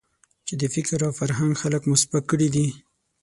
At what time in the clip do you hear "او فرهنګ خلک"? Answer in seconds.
1.07-1.81